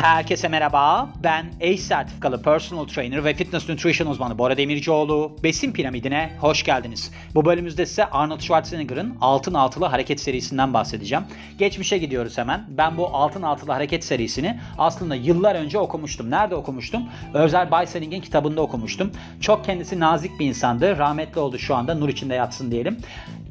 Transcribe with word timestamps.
Herkese 0.00 0.48
merhaba. 0.48 1.08
Ben 1.22 1.46
ACE 1.60 1.76
sertifikalı 1.76 2.42
personal 2.42 2.84
trainer 2.84 3.24
ve 3.24 3.34
fitness 3.34 3.68
nutrition 3.68 4.06
uzmanı 4.08 4.38
Bora 4.38 4.56
Demircioğlu. 4.56 5.36
Besin 5.42 5.72
piramidine 5.72 6.32
hoş 6.40 6.62
geldiniz. 6.62 7.12
Bu 7.34 7.44
bölümümüzde 7.44 7.86
size 7.86 8.04
Arnold 8.04 8.40
Schwarzenegger'ın 8.40 9.16
altın 9.20 9.54
altılı 9.54 9.84
hareket 9.84 10.20
serisinden 10.20 10.74
bahsedeceğim. 10.74 11.24
Geçmişe 11.58 11.98
gidiyoruz 11.98 12.38
hemen. 12.38 12.64
Ben 12.68 12.96
bu 12.96 13.06
altın 13.06 13.42
altılı 13.42 13.72
hareket 13.72 14.04
serisini 14.04 14.60
aslında 14.78 15.14
yıllar 15.14 15.54
önce 15.54 15.78
okumuştum. 15.78 16.30
Nerede 16.30 16.54
okumuştum? 16.54 17.02
Özel 17.34 17.70
Baysening'in 17.70 18.20
kitabında 18.20 18.60
okumuştum. 18.60 19.10
Çok 19.40 19.64
kendisi 19.64 20.00
nazik 20.00 20.40
bir 20.40 20.46
insandı. 20.46 20.98
Rahmetli 20.98 21.40
oldu 21.40 21.58
şu 21.58 21.74
anda. 21.74 21.94
Nur 21.94 22.08
içinde 22.08 22.34
yatsın 22.34 22.70
diyelim. 22.70 22.98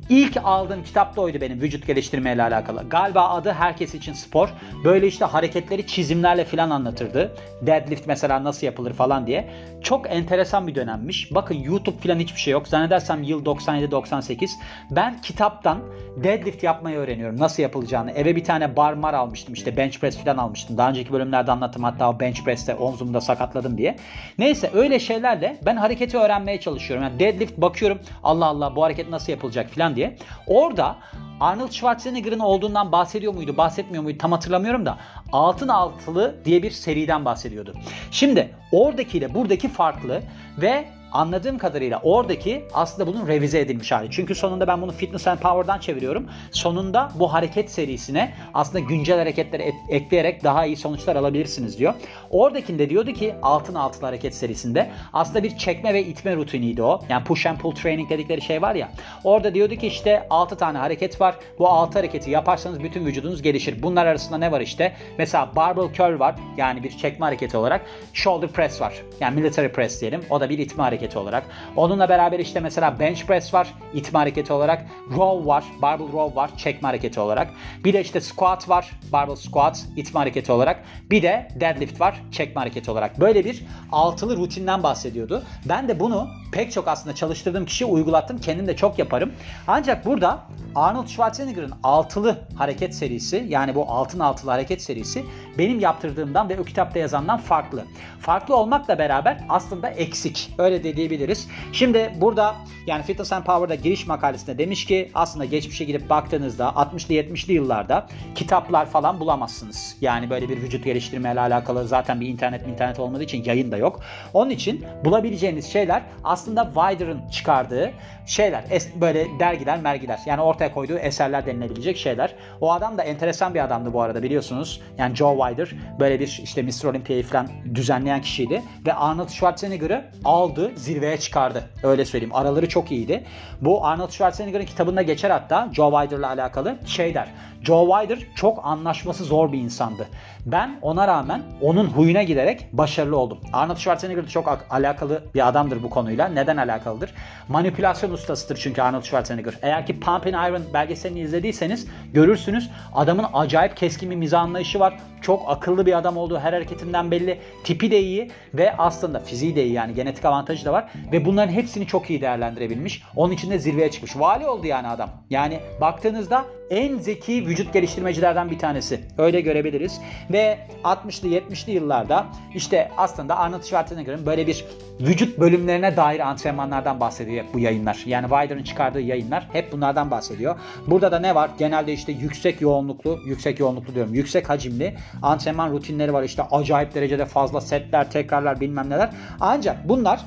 İlk 0.09 0.37
aldığım 0.43 0.83
kitap 0.83 1.15
da 1.15 1.21
oydu 1.21 1.41
benim 1.41 1.61
vücut 1.61 1.87
geliştirmeyle 1.87 2.43
alakalı. 2.43 2.89
Galiba 2.89 3.29
adı 3.29 3.51
Herkes 3.51 3.95
için 3.95 4.13
Spor. 4.13 4.49
Böyle 4.83 5.07
işte 5.07 5.25
hareketleri 5.25 5.87
çizimlerle 5.87 6.45
falan 6.45 6.69
anlatırdı. 6.69 7.35
Deadlift 7.61 8.07
mesela 8.07 8.43
nasıl 8.43 8.67
yapılır 8.67 8.93
falan 8.93 9.27
diye. 9.27 9.49
Çok 9.83 10.11
enteresan 10.11 10.67
bir 10.67 10.75
dönemmiş. 10.75 11.35
Bakın 11.35 11.55
YouTube 11.55 11.97
falan 11.97 12.19
hiçbir 12.19 12.39
şey 12.39 12.53
yok. 12.53 12.67
Zannedersem 12.67 13.23
yıl 13.23 13.45
97-98. 13.45 14.49
Ben 14.91 15.21
kitaptan 15.21 15.79
deadlift 16.17 16.63
yapmayı 16.63 16.97
öğreniyorum. 16.97 17.39
Nasıl 17.39 17.63
yapılacağını. 17.63 18.11
Eve 18.11 18.35
bir 18.35 18.43
tane 18.43 18.75
bar 18.75 18.93
mar 18.93 19.13
almıştım. 19.13 19.53
İşte 19.53 19.77
bench 19.77 19.99
press 19.99 20.17
falan 20.17 20.37
almıştım. 20.37 20.77
Daha 20.77 20.89
önceki 20.89 21.13
bölümlerde 21.13 21.51
anlattım. 21.51 21.83
Hatta 21.83 22.09
o 22.09 22.19
bench 22.19 22.43
press'te 22.43 22.75
omzumda 22.75 23.21
sakatladım 23.21 23.77
diye. 23.77 23.95
Neyse 24.39 24.69
öyle 24.73 24.99
şeylerle 24.99 25.57
ben 25.65 25.75
hareketi 25.75 26.17
öğrenmeye 26.17 26.59
çalışıyorum. 26.59 27.03
Yani 27.03 27.19
deadlift 27.19 27.57
bakıyorum. 27.57 27.99
Allah 28.23 28.45
Allah 28.45 28.75
bu 28.75 28.83
hareket 28.83 29.09
nasıl 29.09 29.31
yapılacak 29.31 29.69
falan 29.69 29.95
diye 29.95 29.98
diye. 29.99 30.15
Orada 30.47 30.95
Arnold 31.39 31.71
Schwarzenegger'ın 31.71 32.39
olduğundan 32.39 32.91
bahsediyor 32.91 33.33
muydu, 33.33 33.57
bahsetmiyor 33.57 34.03
muydu 34.03 34.17
tam 34.17 34.31
hatırlamıyorum 34.31 34.85
da 34.85 34.97
Altın 35.31 35.67
Altılı 35.67 36.35
diye 36.45 36.63
bir 36.63 36.71
seriden 36.71 37.25
bahsediyordu. 37.25 37.73
Şimdi 38.11 38.55
oradakiyle 38.71 39.33
buradaki 39.33 39.67
farklı 39.67 40.21
ve 40.57 40.85
anladığım 41.11 41.57
kadarıyla 41.57 41.99
oradaki 42.03 42.65
aslında 42.73 43.07
bunun 43.07 43.27
revize 43.27 43.59
edilmiş 43.59 43.91
hali. 43.91 44.11
Çünkü 44.11 44.35
sonunda 44.35 44.67
ben 44.67 44.81
bunu 44.81 44.91
Fitness 44.91 45.27
and 45.27 45.39
Power'dan 45.39 45.79
çeviriyorum. 45.79 46.29
Sonunda 46.51 47.11
bu 47.15 47.33
hareket 47.33 47.71
serisine 47.71 48.33
aslında 48.53 48.79
güncel 48.79 49.17
hareketleri 49.17 49.63
et, 49.63 49.73
ekleyerek 49.89 50.43
daha 50.43 50.65
iyi 50.65 50.77
sonuçlar 50.77 51.15
alabilirsiniz 51.15 51.79
diyor. 51.79 51.93
Oradakinde 52.29 52.89
diyordu 52.89 53.13
ki 53.13 53.35
altın 53.41 53.75
altılı 53.75 54.05
hareket 54.05 54.35
serisinde 54.35 54.89
aslında 55.13 55.43
bir 55.43 55.57
çekme 55.57 55.93
ve 55.93 56.03
itme 56.03 56.35
rutiniydi 56.35 56.83
o. 56.83 57.01
Yani 57.09 57.23
push 57.23 57.45
and 57.45 57.57
pull 57.57 57.75
training 57.75 58.09
dedikleri 58.09 58.41
şey 58.41 58.61
var 58.61 58.75
ya. 58.75 58.91
Orada 59.23 59.53
diyordu 59.53 59.75
ki 59.75 59.87
işte 59.87 60.27
6 60.29 60.57
tane 60.57 60.77
hareket 60.77 61.21
var. 61.21 61.35
Bu 61.59 61.67
6 61.67 61.99
hareketi 61.99 62.31
yaparsanız 62.31 62.83
bütün 62.83 63.05
vücudunuz 63.05 63.41
gelişir. 63.41 63.83
Bunlar 63.83 64.05
arasında 64.05 64.37
ne 64.37 64.51
var 64.51 64.61
işte? 64.61 64.93
Mesela 65.17 65.51
barbell 65.55 65.93
curl 65.93 66.19
var. 66.19 66.35
Yani 66.57 66.83
bir 66.83 66.97
çekme 66.97 67.25
hareketi 67.25 67.57
olarak. 67.57 67.85
Shoulder 68.13 68.49
press 68.49 68.81
var. 68.81 68.93
Yani 69.19 69.41
military 69.41 69.67
press 69.67 70.01
diyelim. 70.01 70.21
O 70.29 70.39
da 70.39 70.49
bir 70.49 70.57
itme 70.57 70.83
hareketi 70.83 71.19
olarak. 71.19 71.43
Onunla 71.75 72.09
beraber 72.09 72.39
işte 72.39 72.59
mesela 72.59 72.99
bench 72.99 73.25
press 73.25 73.53
var 73.53 73.73
itme 73.93 74.19
hareketi 74.19 74.53
olarak. 74.53 74.85
Row 75.11 75.47
var, 75.47 75.63
barbell 75.81 76.11
row 76.13 76.35
var 76.35 76.49
çekme 76.57 76.87
hareketi 76.87 77.19
olarak. 77.19 77.53
Bir 77.83 77.93
de 77.93 78.01
işte 78.01 78.21
squat 78.21 78.69
var, 78.69 78.91
barbell 79.11 79.35
squat 79.35 79.85
itme 79.95 80.19
hareketi 80.19 80.51
olarak. 80.51 80.83
Bir 81.11 81.21
de 81.23 81.47
deadlift 81.59 82.01
var 82.01 82.18
çekme 82.31 82.59
hareketi 82.59 82.91
olarak. 82.91 83.19
Böyle 83.19 83.45
bir 83.45 83.65
altılı 83.91 84.37
rutinden 84.37 84.83
bahsediyordu. 84.83 85.43
Ben 85.65 85.87
de 85.87 85.99
bunu 85.99 86.27
pek 86.51 86.71
çok 86.71 86.87
aslında 86.87 87.15
çalıştırdığım 87.15 87.65
kişiye 87.65 87.89
uygulattım. 87.89 88.37
Kendim 88.37 88.67
de 88.67 88.75
çok 88.75 88.99
yaparım. 88.99 89.33
Ancak 89.67 90.05
burada 90.05 90.39
Arnold 90.75 91.07
Schwarzenegger'ın 91.07 91.73
altılı 91.83 92.37
hareket 92.57 92.95
serisi 92.95 93.45
yani 93.49 93.75
bu 93.75 93.91
altın 93.91 94.19
altılı 94.19 94.51
hareket 94.51 94.81
serisi 94.81 95.25
benim 95.57 95.79
yaptırdığımdan 95.79 96.49
ve 96.49 96.59
o 96.59 96.63
kitapta 96.63 96.99
yazandan 96.99 97.37
farklı. 97.37 97.85
Farklı 98.19 98.55
olmakla 98.55 98.99
beraber 98.99 99.37
aslında 99.49 99.89
eksik. 99.89 100.53
Öyle 100.57 100.83
de 100.83 100.95
diyebiliriz. 100.95 101.47
Şimdi 101.71 102.13
burada 102.21 102.55
yani 102.87 103.03
Fitness 103.03 103.33
and 103.33 103.43
Power'da 103.43 103.75
giriş 103.75 104.07
makalesinde 104.07 104.57
demiş 104.57 104.85
ki 104.85 105.11
aslında 105.13 105.45
geçmişe 105.45 105.85
gidip 105.85 106.09
baktığınızda 106.09 106.65
60'lı 106.65 107.13
70'li 107.13 107.53
yıllarda 107.53 108.07
kitaplar 108.35 108.85
falan 108.85 109.19
bulamazsınız. 109.19 109.95
Yani 110.01 110.29
böyle 110.29 110.49
bir 110.49 110.61
vücut 110.61 110.83
geliştirmeyle 110.83 111.39
alakalı 111.39 111.87
zaten 111.87 112.08
bir 112.21 112.27
internet 112.27 112.67
internet 112.67 112.99
olmadığı 112.99 113.23
için 113.23 113.43
yayın 113.43 113.71
da 113.71 113.77
yok. 113.77 113.99
Onun 114.33 114.49
için 114.49 114.85
bulabileceğiniz 115.05 115.71
şeyler 115.71 116.01
aslında 116.23 116.65
Wilder'ın 116.65 117.29
çıkardığı 117.29 117.91
şeyler. 118.25 118.63
böyle 118.95 119.39
dergiler, 119.39 119.79
mergiler. 119.79 120.19
Yani 120.25 120.41
ortaya 120.41 120.73
koyduğu 120.73 120.97
eserler 120.97 121.45
denilebilecek 121.45 121.97
şeyler. 121.97 122.35
O 122.61 122.71
adam 122.71 122.97
da 122.97 123.03
enteresan 123.03 123.53
bir 123.53 123.63
adamdı 123.63 123.93
bu 123.93 124.01
arada 124.01 124.23
biliyorsunuz. 124.23 124.81
Yani 124.97 125.15
Joe 125.15 125.37
Wilder 125.37 125.69
böyle 125.99 126.19
bir 126.19 126.39
işte 126.43 126.61
Mr. 126.61 126.85
Olympia'yı 126.85 127.23
falan 127.23 127.47
düzenleyen 127.75 128.21
kişiydi. 128.21 128.61
Ve 128.85 128.93
Arnold 128.93 129.29
Schwarzenegger'ı 129.29 130.05
aldı, 130.25 130.71
zirveye 130.75 131.17
çıkardı. 131.17 131.63
Öyle 131.83 132.05
söyleyeyim. 132.05 132.35
Araları 132.35 132.69
çok 132.69 132.91
iyiydi. 132.91 133.23
Bu 133.61 133.85
Arnold 133.85 134.09
Schwarzenegger'ın 134.09 134.65
kitabında 134.65 135.01
geçer 135.01 135.29
hatta 135.29 135.69
Joe 135.73 136.01
Wilder'la 136.01 136.27
alakalı 136.27 136.75
şey 136.85 137.13
der. 137.13 137.27
Joe 137.63 138.01
Wilder 138.01 138.27
çok 138.35 138.65
anlaşması 138.65 139.23
zor 139.23 139.51
bir 139.51 139.59
insandı. 139.59 140.07
Ben 140.45 140.79
ona 140.81 141.07
rağmen 141.07 141.41
onun 141.61 141.85
huyuna 141.85 142.23
giderek 142.23 142.65
başarılı 142.73 143.17
oldum. 143.17 143.37
Arnold 143.53 143.77
Schwarzenegger 143.77 144.27
çok 144.27 144.65
alakalı 144.69 145.23
bir 145.35 145.47
adamdır 145.47 145.83
bu 145.83 145.89
konuyla. 145.89 146.27
Neden 146.27 146.57
alakalıdır? 146.57 147.13
Manipülasyon 147.47 148.11
ustasıdır 148.11 148.57
çünkü 148.57 148.81
Arnold 148.81 149.03
Schwarzenegger. 149.03 149.53
Eğer 149.61 149.85
ki 149.85 149.99
Pumping 149.99 150.35
Iron 150.35 150.63
belgeselini 150.73 151.19
izlediyseniz 151.19 151.87
görürsünüz 152.13 152.69
adamın 152.95 153.25
acayip 153.33 153.77
keskin 153.77 154.11
bir 154.11 154.15
mizah 154.15 154.41
anlayışı 154.41 154.79
var. 154.79 154.99
Çok 155.21 155.43
akıllı 155.47 155.85
bir 155.85 155.97
adam 155.97 156.17
olduğu 156.17 156.39
her 156.39 156.53
hareketinden 156.53 157.11
belli. 157.11 157.39
Tipi 157.63 157.91
de 157.91 157.99
iyi 157.99 158.31
ve 158.53 158.77
aslında 158.77 159.19
fiziği 159.19 159.55
de 159.55 159.65
iyi 159.65 159.73
yani 159.73 159.93
genetik 159.93 160.25
avantajı 160.25 160.65
da 160.65 160.73
var. 160.73 160.91
Ve 161.11 161.25
bunların 161.25 161.53
hepsini 161.53 161.87
çok 161.87 162.09
iyi 162.09 162.21
değerlendirebilmiş. 162.21 163.03
Onun 163.15 163.33
için 163.33 163.51
de 163.51 163.59
zirveye 163.59 163.91
çıkmış. 163.91 164.17
Vali 164.17 164.47
oldu 164.47 164.67
yani 164.67 164.87
adam. 164.87 165.09
Yani 165.29 165.59
baktığınızda 165.81 166.45
en 166.69 166.97
zeki 166.97 167.45
vücut 167.49 167.73
geliştirmecilerden 167.73 168.51
bir 168.51 168.59
tanesi. 168.59 169.01
Öyle 169.17 169.41
görebiliriz. 169.41 170.01
Ve 170.31 170.59
60'lı 170.83 171.27
70'li 171.27 171.71
yıllarda 171.71 172.27
işte 172.55 172.91
aslında 172.97 173.37
Arnold 173.37 173.63
Schwarzenegger'ın 173.63 174.25
böyle 174.25 174.47
bir 174.47 174.65
vücut 174.99 175.39
bölümlerine 175.39 175.97
dair 175.97 176.19
antrenmanlardan 176.19 176.99
bahsediyor 176.99 177.45
bu 177.53 177.59
yayınlar. 177.59 178.03
Yani 178.05 178.29
Wilder'ın 178.29 178.63
çıkardığı 178.63 179.01
yayınlar 179.01 179.47
hep 179.53 179.71
bunlardan 179.71 180.11
bahsediyor. 180.11 180.59
Burada 180.87 181.11
da 181.11 181.19
ne 181.19 181.35
var? 181.35 181.49
Genelde 181.57 181.93
işte 181.93 182.11
yüksek 182.11 182.61
yoğunluklu, 182.61 183.19
yüksek 183.25 183.59
yoğunluklu 183.59 183.95
diyorum, 183.95 184.13
yüksek 184.13 184.49
hacimli 184.49 184.95
antrenman 185.21 185.71
rutinleri 185.71 186.13
var. 186.13 186.23
İşte 186.23 186.43
acayip 186.51 186.95
derecede 186.95 187.25
fazla 187.25 187.61
setler, 187.61 188.11
tekrarlar 188.11 188.59
bilmem 188.59 188.89
neler. 188.89 189.09
Ancak 189.39 189.89
bunlar 189.89 190.21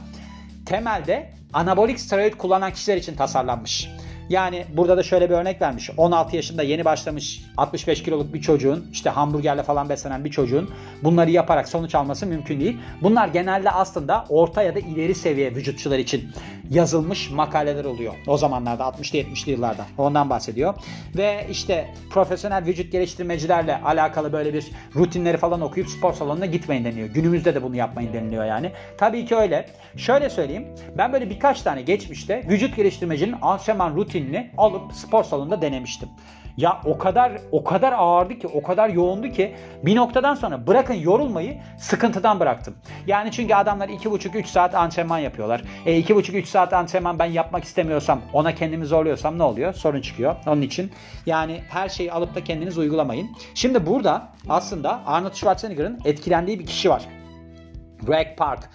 temelde 0.66 1.30
anabolik 1.52 2.00
steroid 2.00 2.34
kullanan 2.34 2.72
kişiler 2.72 2.96
için 2.96 3.14
tasarlanmış. 3.14 3.88
Yani 4.28 4.64
burada 4.76 4.96
da 4.96 5.02
şöyle 5.02 5.30
bir 5.30 5.34
örnek 5.34 5.62
vermiş. 5.62 5.90
16 5.96 6.36
yaşında 6.36 6.62
yeni 6.62 6.84
başlamış 6.84 7.42
65 7.56 8.02
kiloluk 8.02 8.34
bir 8.34 8.40
çocuğun 8.40 8.86
işte 8.92 9.10
hamburgerle 9.10 9.62
falan 9.62 9.88
beslenen 9.88 10.24
bir 10.24 10.30
çocuğun 10.30 10.70
bunları 11.02 11.30
yaparak 11.30 11.68
sonuç 11.68 11.94
alması 11.94 12.26
mümkün 12.26 12.60
değil. 12.60 12.76
Bunlar 13.02 13.28
genelde 13.28 13.70
aslında 13.70 14.24
orta 14.28 14.62
ya 14.62 14.74
da 14.74 14.78
ileri 14.78 15.14
seviye 15.14 15.54
vücutçular 15.54 15.98
için 15.98 16.30
yazılmış 16.72 17.30
makaleler 17.30 17.84
oluyor. 17.84 18.14
O 18.26 18.36
zamanlarda 18.36 18.82
60'lı 18.82 19.18
70'li 19.18 19.50
yıllarda. 19.50 19.86
Ondan 19.98 20.30
bahsediyor. 20.30 20.74
Ve 21.16 21.46
işte 21.50 21.94
profesyonel 22.10 22.64
vücut 22.66 22.92
geliştirmecilerle 22.92 23.82
alakalı 23.82 24.32
böyle 24.32 24.54
bir 24.54 24.64
rutinleri 24.96 25.36
falan 25.36 25.60
okuyup 25.60 25.88
spor 25.88 26.12
salonuna 26.12 26.46
gitmeyin 26.46 26.84
deniyor. 26.84 27.08
Günümüzde 27.08 27.54
de 27.54 27.62
bunu 27.62 27.76
yapmayın 27.76 28.12
deniliyor 28.12 28.44
yani. 28.44 28.72
Tabii 28.98 29.26
ki 29.26 29.36
öyle. 29.36 29.66
Şöyle 29.96 30.30
söyleyeyim. 30.30 30.68
Ben 30.98 31.12
böyle 31.12 31.30
birkaç 31.30 31.62
tane 31.62 31.82
geçmişte 31.82 32.42
vücut 32.48 32.76
geliştirmecinin 32.76 33.36
antrenman 33.42 33.96
rutinini 33.96 34.50
alıp 34.58 34.92
spor 34.92 35.24
salonunda 35.24 35.62
denemiştim. 35.62 36.08
Ya 36.56 36.80
o 36.84 36.98
kadar 36.98 37.32
o 37.52 37.64
kadar 37.64 37.92
ağırdı 37.92 38.38
ki, 38.38 38.46
o 38.46 38.62
kadar 38.62 38.88
yoğundu 38.88 39.28
ki 39.28 39.54
bir 39.82 39.96
noktadan 39.96 40.34
sonra 40.34 40.66
bırakın 40.66 40.94
yorulmayı 40.94 41.60
sıkıntıdan 41.78 42.40
bıraktım. 42.40 42.74
Yani 43.06 43.30
çünkü 43.32 43.54
adamlar 43.54 43.88
2,5-3 43.88 44.46
saat 44.46 44.74
antrenman 44.74 45.18
yapıyorlar. 45.18 45.62
E 45.86 46.00
2,5-3 46.00 46.44
saat 46.44 46.72
antrenman 46.72 47.18
ben 47.18 47.26
yapmak 47.26 47.64
istemiyorsam, 47.64 48.20
ona 48.32 48.54
kendimi 48.54 48.86
zorluyorsam 48.86 49.38
ne 49.38 49.42
oluyor? 49.42 49.74
Sorun 49.74 50.00
çıkıyor. 50.00 50.36
Onun 50.46 50.62
için 50.62 50.92
yani 51.26 51.62
her 51.68 51.88
şeyi 51.88 52.12
alıp 52.12 52.34
da 52.34 52.44
kendiniz 52.44 52.78
uygulamayın. 52.78 53.30
Şimdi 53.54 53.86
burada 53.86 54.28
aslında 54.48 55.00
Arnold 55.06 55.34
Schwarzenegger'ın 55.34 56.00
etkilendiği 56.04 56.58
bir 56.58 56.66
kişi 56.66 56.90
var. 56.90 57.02
Greg 58.02 58.36
Park. 58.36 58.70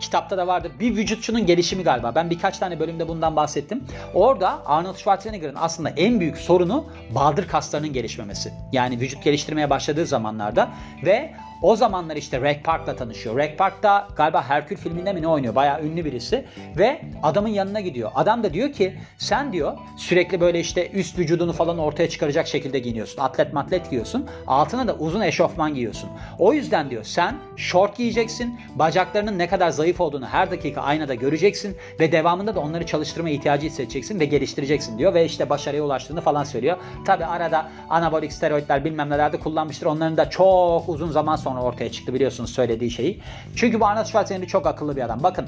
Kitapta 0.00 0.38
da 0.38 0.46
vardır. 0.46 0.72
Bir 0.80 0.96
vücutçunun 0.96 1.46
gelişimi 1.46 1.82
galiba. 1.82 2.14
Ben 2.14 2.30
birkaç 2.30 2.58
tane 2.58 2.80
bölümde 2.80 3.08
bundan 3.08 3.36
bahsettim. 3.36 3.84
Orada 4.14 4.66
Arnold 4.66 4.96
Schwarzenegger'ın 4.96 5.56
aslında 5.58 5.90
en 5.90 6.20
büyük 6.20 6.36
sorunu 6.36 6.84
baldır 7.14 7.48
kaslarının 7.48 7.92
gelişmemesi. 7.92 8.52
Yani 8.72 9.00
vücut 9.00 9.24
geliştirmeye 9.24 9.70
başladığı 9.70 10.06
zamanlarda 10.06 10.68
ve 11.04 11.32
o 11.62 11.76
zamanlar 11.76 12.16
işte 12.16 12.40
Reg 12.40 12.64
Park'la 12.64 12.96
tanışıyor. 12.96 13.36
Reg 13.36 13.58
Park'ta 13.58 14.08
galiba 14.16 14.42
Herkül 14.48 14.76
filminde 14.76 15.12
mi 15.12 15.22
ne 15.22 15.28
oynuyor? 15.28 15.54
Bayağı 15.54 15.82
ünlü 15.82 16.04
birisi. 16.04 16.44
Ve 16.76 17.00
adamın 17.22 17.48
yanına 17.48 17.80
gidiyor. 17.80 18.10
Adam 18.14 18.42
da 18.42 18.52
diyor 18.52 18.72
ki 18.72 18.94
sen 19.18 19.52
diyor 19.52 19.78
sürekli 19.96 20.40
böyle 20.40 20.60
işte 20.60 20.90
üst 20.90 21.18
vücudunu 21.18 21.52
falan 21.52 21.78
ortaya 21.78 22.08
çıkaracak 22.08 22.46
şekilde 22.46 22.78
giyiniyorsun. 22.78 23.22
Atlet 23.22 23.52
matlet 23.52 23.90
giyiyorsun. 23.90 24.26
Altına 24.46 24.88
da 24.88 24.94
uzun 24.94 25.20
eşofman 25.20 25.74
giyiyorsun. 25.74 26.10
O 26.38 26.52
yüzden 26.52 26.90
diyor 26.90 27.04
sen 27.04 27.36
short 27.56 27.96
giyeceksin. 27.96 28.60
Bacaklarının 28.74 29.38
ne 29.38 29.48
kadar 29.48 29.70
zayıf 29.70 29.87
olduğunu 30.00 30.26
her 30.26 30.50
dakika 30.50 30.80
aynada 30.80 31.14
göreceksin. 31.14 31.76
Ve 32.00 32.12
devamında 32.12 32.54
da 32.54 32.60
onları 32.60 32.86
çalıştırma 32.86 33.30
ihtiyacı 33.30 33.66
hissedeceksin 33.66 34.20
ve 34.20 34.24
geliştireceksin 34.24 34.98
diyor. 34.98 35.14
Ve 35.14 35.24
işte 35.24 35.50
başarıya 35.50 35.82
ulaştığını 35.82 36.20
falan 36.20 36.44
söylüyor. 36.44 36.76
Tabi 37.04 37.24
arada 37.24 37.70
anabolik 37.88 38.32
steroidler 38.32 38.84
bilmem 38.84 39.10
nelerde 39.10 39.40
kullanmıştır. 39.40 39.86
Onların 39.86 40.16
da 40.16 40.30
çok 40.30 40.88
uzun 40.88 41.10
zaman 41.10 41.36
sonra 41.36 41.62
ortaya 41.62 41.92
çıktı 41.92 42.14
biliyorsunuz 42.14 42.50
söylediği 42.50 42.90
şeyi. 42.90 43.20
Çünkü 43.56 43.80
bu 43.80 43.86
Arnold 43.86 44.06
Schwarzenegger 44.06 44.48
çok 44.48 44.66
akıllı 44.66 44.96
bir 44.96 45.02
adam. 45.02 45.22
Bakın 45.22 45.46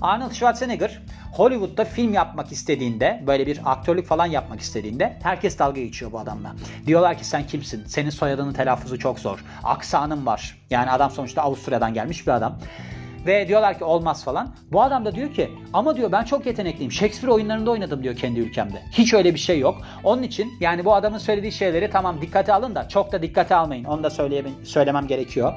Arnold 0.00 0.32
Schwarzenegger 0.32 1.02
Hollywood'da 1.32 1.84
film 1.84 2.12
yapmak 2.12 2.52
istediğinde, 2.52 3.22
böyle 3.26 3.46
bir 3.46 3.60
aktörlük 3.64 4.06
falan 4.06 4.26
yapmak 4.26 4.60
istediğinde 4.60 5.16
herkes 5.22 5.58
dalga 5.58 5.80
geçiyor 5.80 6.12
bu 6.12 6.18
adamla. 6.18 6.54
Diyorlar 6.86 7.18
ki 7.18 7.24
sen 7.24 7.46
kimsin? 7.46 7.84
Senin 7.86 8.10
soyadının 8.10 8.52
telaffuzu 8.52 8.98
çok 8.98 9.18
zor. 9.18 9.44
Aksanın 9.62 10.26
var. 10.26 10.58
Yani 10.70 10.90
adam 10.90 11.10
sonuçta 11.10 11.42
Avusturya'dan 11.42 11.94
gelmiş 11.94 12.26
bir 12.26 12.32
adam. 12.32 12.58
Ve 13.26 13.48
diyorlar 13.48 13.78
ki 13.78 13.84
olmaz 13.84 14.24
falan. 14.24 14.54
Bu 14.72 14.82
adam 14.82 15.04
da 15.04 15.14
diyor 15.14 15.34
ki 15.34 15.50
ama 15.72 15.96
diyor 15.96 16.12
ben 16.12 16.24
çok 16.24 16.46
yetenekliyim. 16.46 16.92
Shakespeare 16.92 17.32
oyunlarında 17.32 17.70
oynadım 17.70 18.02
diyor 18.02 18.16
kendi 18.16 18.40
ülkemde. 18.40 18.82
Hiç 18.92 19.14
öyle 19.14 19.34
bir 19.34 19.38
şey 19.38 19.58
yok. 19.58 19.76
Onun 20.04 20.22
için 20.22 20.52
yani 20.60 20.84
bu 20.84 20.94
adamın 20.94 21.18
söylediği 21.18 21.52
şeyleri 21.52 21.90
tamam 21.90 22.20
dikkate 22.20 22.52
alın 22.52 22.74
da 22.74 22.88
çok 22.88 23.12
da 23.12 23.22
dikkate 23.22 23.54
almayın. 23.54 23.84
Onu 23.84 24.02
da 24.04 24.10
söylemem 24.64 25.06
gerekiyor. 25.06 25.52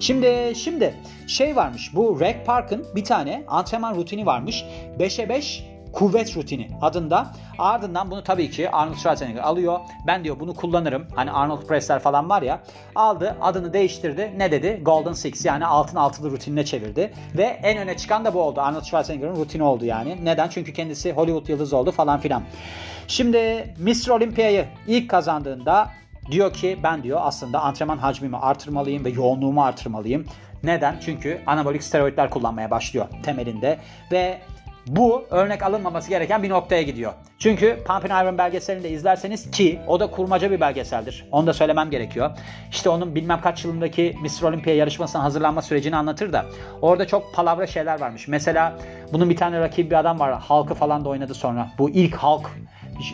Şimdi 0.00 0.52
şimdi 0.56 0.94
şey 1.26 1.56
varmış. 1.56 1.90
Bu 1.94 2.20
Rec 2.20 2.36
Park'ın 2.46 2.86
bir 2.94 3.04
tane 3.04 3.44
antrenman 3.48 3.94
rutini 3.94 4.26
varmış. 4.26 4.64
5'e 4.98 5.28
5 5.28 5.69
kuvvet 5.92 6.36
rutini 6.36 6.68
adında. 6.80 7.32
Ardından 7.58 8.10
bunu 8.10 8.24
tabii 8.24 8.50
ki 8.50 8.70
Arnold 8.70 8.96
Schwarzenegger 8.96 9.42
alıyor. 9.42 9.80
Ben 10.06 10.24
diyor 10.24 10.40
bunu 10.40 10.54
kullanırım. 10.54 11.06
Hani 11.16 11.30
Arnold 11.30 11.62
Press'ler 11.62 11.98
falan 11.98 12.28
var 12.28 12.42
ya. 12.42 12.60
Aldı 12.94 13.36
adını 13.40 13.72
değiştirdi. 13.72 14.32
Ne 14.36 14.50
dedi? 14.50 14.80
Golden 14.82 15.12
Six 15.12 15.44
yani 15.44 15.66
altın 15.66 15.96
altılı 15.96 16.30
rutinine 16.30 16.64
çevirdi. 16.64 17.12
Ve 17.36 17.42
en 17.42 17.78
öne 17.78 17.96
çıkan 17.96 18.24
da 18.24 18.34
bu 18.34 18.42
oldu. 18.42 18.60
Arnold 18.60 18.84
Schwarzenegger'ın 18.84 19.36
rutini 19.36 19.62
oldu 19.62 19.84
yani. 19.84 20.24
Neden? 20.24 20.48
Çünkü 20.48 20.72
kendisi 20.72 21.12
Hollywood 21.12 21.48
yıldızı 21.48 21.76
oldu 21.76 21.90
falan 21.90 22.20
filan. 22.20 22.42
Şimdi 23.08 23.38
Mr. 23.78 24.08
Olympia'yı 24.08 24.66
ilk 24.86 25.10
kazandığında 25.10 25.88
diyor 26.30 26.52
ki 26.52 26.78
ben 26.82 27.02
diyor 27.02 27.20
aslında 27.22 27.60
antrenman 27.60 27.98
hacmimi 27.98 28.36
artırmalıyım 28.36 29.04
ve 29.04 29.10
yoğunluğumu 29.10 29.62
artırmalıyım. 29.62 30.26
Neden? 30.62 30.96
Çünkü 31.04 31.40
anabolik 31.46 31.82
steroidler 31.82 32.30
kullanmaya 32.30 32.70
başlıyor 32.70 33.06
temelinde 33.22 33.78
ve 34.12 34.38
bu 34.86 35.24
örnek 35.30 35.62
alınmaması 35.62 36.08
gereken 36.08 36.42
bir 36.42 36.50
noktaya 36.50 36.82
gidiyor. 36.82 37.12
Çünkü 37.38 37.78
Pumping 37.86 38.12
Iron 38.12 38.38
belgeselini 38.38 38.84
de 38.84 38.90
izlerseniz 38.90 39.50
ki 39.50 39.80
o 39.86 40.00
da 40.00 40.06
kurmaca 40.06 40.50
bir 40.50 40.60
belgeseldir. 40.60 41.24
Onu 41.32 41.46
da 41.46 41.52
söylemem 41.52 41.90
gerekiyor. 41.90 42.30
İşte 42.70 42.88
onun 42.88 43.14
bilmem 43.14 43.40
kaç 43.40 43.64
yılındaki 43.64 44.16
Mr. 44.22 44.42
Olympia 44.42 44.72
yarışmasına 44.72 45.22
hazırlanma 45.24 45.62
sürecini 45.62 45.96
anlatır 45.96 46.32
da 46.32 46.46
orada 46.82 47.06
çok 47.06 47.34
palavra 47.34 47.66
şeyler 47.66 48.00
varmış. 48.00 48.28
Mesela 48.28 48.78
bunun 49.12 49.30
bir 49.30 49.36
tane 49.36 49.60
rakibi 49.60 49.90
bir 49.90 49.96
adam 49.96 50.20
var. 50.20 50.40
Halkı 50.40 50.74
falan 50.74 51.04
da 51.04 51.08
oynadı 51.08 51.34
sonra. 51.34 51.68
Bu 51.78 51.90
ilk 51.90 52.14
Halk 52.14 52.50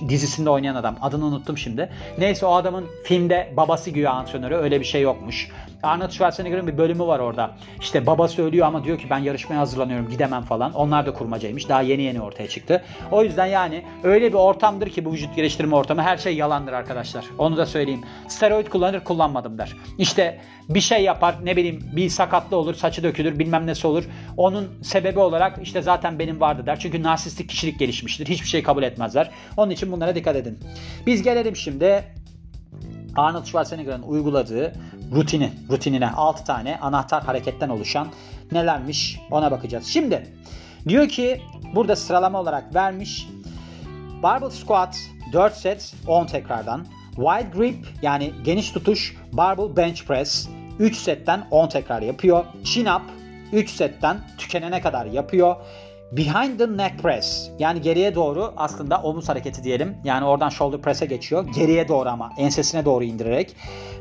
dizisinde 0.08 0.50
oynayan 0.50 0.74
adam. 0.74 0.96
Adını 1.02 1.24
unuttum 1.24 1.58
şimdi. 1.58 1.90
Neyse 2.18 2.46
o 2.46 2.54
adamın 2.54 2.86
filmde 3.04 3.52
babası 3.56 3.90
güya 3.90 4.10
antrenörü. 4.10 4.54
Öyle 4.54 4.80
bir 4.80 4.84
şey 4.84 5.02
yokmuş. 5.02 5.50
Arnold 5.86 6.10
Schwarzenegger'ın 6.10 6.66
bir 6.66 6.78
bölümü 6.78 7.06
var 7.06 7.18
orada. 7.18 7.50
İşte 7.80 8.06
babası 8.06 8.42
ölüyor 8.42 8.66
ama 8.66 8.84
diyor 8.84 8.98
ki 8.98 9.06
ben 9.10 9.18
yarışmaya 9.18 9.58
hazırlanıyorum 9.58 10.10
gidemem 10.10 10.42
falan. 10.42 10.72
Onlar 10.72 11.06
da 11.06 11.12
kurmacaymış. 11.12 11.68
Daha 11.68 11.82
yeni 11.82 12.02
yeni 12.02 12.20
ortaya 12.20 12.48
çıktı. 12.48 12.82
O 13.12 13.22
yüzden 13.22 13.46
yani 13.46 13.84
öyle 14.02 14.28
bir 14.28 14.38
ortamdır 14.38 14.90
ki 14.90 15.04
bu 15.04 15.12
vücut 15.12 15.36
geliştirme 15.36 15.76
ortamı 15.76 16.02
her 16.02 16.16
şey 16.16 16.36
yalandır 16.36 16.72
arkadaşlar. 16.72 17.24
Onu 17.38 17.56
da 17.56 17.66
söyleyeyim. 17.66 18.04
Steroid 18.28 18.66
kullanır 18.66 19.04
kullanmadım 19.04 19.58
der. 19.58 19.72
İşte 19.98 20.40
bir 20.68 20.80
şey 20.80 21.04
yapar 21.04 21.36
ne 21.44 21.56
bileyim 21.56 21.84
bir 21.96 22.08
sakatlı 22.08 22.56
olur 22.56 22.74
saçı 22.74 23.02
dökülür 23.02 23.38
bilmem 23.38 23.66
nesi 23.66 23.86
olur. 23.86 24.04
Onun 24.36 24.68
sebebi 24.82 25.18
olarak 25.18 25.58
işte 25.62 25.82
zaten 25.82 26.18
benim 26.18 26.40
vardı 26.40 26.66
der. 26.66 26.78
Çünkü 26.80 27.02
narsistik 27.02 27.48
kişilik 27.48 27.78
gelişmiştir. 27.78 28.26
Hiçbir 28.26 28.48
şey 28.48 28.62
kabul 28.62 28.82
etmezler. 28.82 29.30
Onun 29.56 29.70
için 29.70 29.92
bunlara 29.92 30.14
dikkat 30.14 30.36
edin. 30.36 30.58
Biz 31.06 31.22
gelelim 31.22 31.56
şimdi 31.56 32.04
Arnold 33.16 33.44
Schwarzenegger'ın 33.44 34.02
uyguladığı 34.02 34.72
rutini, 35.14 35.52
rutinine 35.70 36.10
6 36.10 36.44
tane 36.44 36.78
anahtar 36.78 37.22
hareketten 37.22 37.68
oluşan 37.68 38.08
nelermiş 38.52 39.20
ona 39.30 39.50
bakacağız. 39.50 39.86
Şimdi 39.86 40.28
diyor 40.88 41.08
ki 41.08 41.42
burada 41.74 41.96
sıralama 41.96 42.40
olarak 42.40 42.74
vermiş. 42.74 43.28
Barbell 44.22 44.50
squat 44.50 44.98
4 45.32 45.54
set 45.54 45.94
10 46.06 46.26
tekrardan. 46.26 46.86
Wide 47.14 47.58
grip 47.58 47.86
yani 48.02 48.32
geniş 48.44 48.70
tutuş 48.72 49.16
barbell 49.32 49.76
bench 49.76 50.04
press 50.04 50.48
3 50.78 50.96
setten 50.96 51.46
10 51.50 51.68
tekrar 51.68 52.02
yapıyor. 52.02 52.44
Chin 52.64 52.86
up 52.86 53.02
3 53.52 53.70
setten 53.70 54.20
tükenene 54.38 54.80
kadar 54.80 55.06
yapıyor. 55.06 55.56
Behind 56.12 56.58
the 56.58 56.76
neck 56.76 57.02
press 57.02 57.50
yani 57.58 57.80
geriye 57.80 58.14
doğru 58.14 58.54
aslında 58.56 59.02
omuz 59.02 59.28
hareketi 59.28 59.64
diyelim. 59.64 59.96
Yani 60.04 60.24
oradan 60.24 60.48
shoulder 60.48 60.80
press'e 60.80 61.06
geçiyor. 61.06 61.46
Geriye 61.54 61.88
doğru 61.88 62.08
ama 62.08 62.32
ensesine 62.38 62.84
doğru 62.84 63.04
indirerek. 63.04 63.56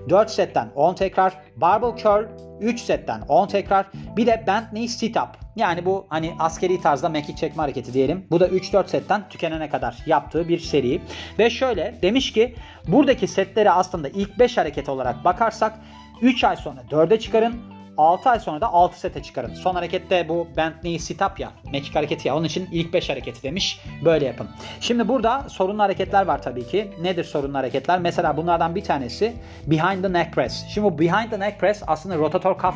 4 0.09 0.29
setten 0.29 0.69
10 0.75 0.95
tekrar. 0.95 1.33
Barbell 1.55 1.95
curl 1.95 2.25
3 2.61 2.81
setten 2.81 3.21
10 3.21 3.47
tekrar. 3.47 3.85
Bir 4.17 4.25
de 4.25 4.43
bent 4.47 4.69
knee 4.69 4.87
sit 4.87 5.17
up. 5.17 5.29
Yani 5.55 5.85
bu 5.85 6.05
hani 6.09 6.33
askeri 6.39 6.81
tarzda 6.81 7.09
mekik 7.09 7.37
çekme 7.37 7.61
hareketi 7.61 7.93
diyelim. 7.93 8.27
Bu 8.31 8.39
da 8.39 8.47
3-4 8.47 8.87
setten 8.87 9.29
tükenene 9.29 9.69
kadar 9.69 9.97
yaptığı 10.05 10.47
bir 10.47 10.59
seri. 10.59 11.01
Ve 11.39 11.49
şöyle 11.49 11.95
demiş 12.01 12.33
ki 12.33 12.55
buradaki 12.87 13.27
setleri 13.27 13.71
aslında 13.71 14.09
ilk 14.09 14.39
5 14.39 14.57
hareket 14.57 14.89
olarak 14.89 15.23
bakarsak 15.23 15.79
3 16.21 16.43
ay 16.43 16.55
sonra 16.55 16.81
4'e 16.91 17.19
çıkarın. 17.19 17.74
6 17.97 18.29
ay 18.29 18.39
sonra 18.39 18.61
da 18.61 18.67
6 18.73 18.99
sete 18.99 19.23
çıkarın. 19.23 19.53
Son 19.53 19.75
harekette 19.75 20.29
bu 20.29 20.47
Bentley 20.57 20.99
sit 20.99 21.21
up 21.21 21.39
ya. 21.39 21.51
Mekik 21.71 21.95
hareketi 21.95 22.27
ya. 22.27 22.35
Onun 22.35 22.45
için 22.45 22.69
ilk 22.71 22.93
5 22.93 23.09
hareketi 23.09 23.43
demiş. 23.43 23.79
Böyle 24.05 24.25
yapın. 24.25 24.47
Şimdi 24.79 25.07
burada 25.07 25.49
sorunlu 25.49 25.83
hareketler 25.83 26.25
var 26.25 26.41
tabii 26.41 26.67
ki. 26.67 26.91
Nedir 27.01 27.23
sorunlu 27.23 27.57
hareketler? 27.57 27.99
Mesela 27.99 28.37
bunlardan 28.37 28.75
bir 28.75 28.83
tanesi 28.83 29.33
behind 29.67 30.03
the 30.03 30.13
neck 30.13 30.33
press. 30.33 30.65
Şimdi 30.73 30.87
bu 30.87 30.99
behind 30.99 31.29
the 31.29 31.39
neck 31.39 31.59
press 31.59 31.83
aslında 31.87 32.17
rotator 32.17 32.57
kaf 32.57 32.75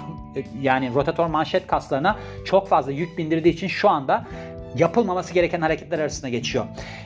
yani 0.62 0.94
rotator 0.94 1.26
manşet 1.26 1.68
kaslarına 1.68 2.16
çok 2.46 2.68
fazla 2.68 2.92
yük 2.92 3.18
bindirdiği 3.18 3.54
için 3.54 3.68
şu 3.68 3.90
anda 3.90 4.26
yapılmaması 4.76 5.34
gereken 5.34 5.62
hareketler 5.62 6.00
arasında 6.00 6.30
geçiyor. 6.30 6.66